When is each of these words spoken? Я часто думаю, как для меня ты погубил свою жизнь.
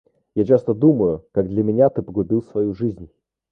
Я 0.35 0.45
часто 0.45 0.73
думаю, 0.73 1.27
как 1.31 1.47
для 1.47 1.63
меня 1.63 1.91
ты 1.91 2.01
погубил 2.01 2.41
свою 2.41 2.73
жизнь. 2.73 3.11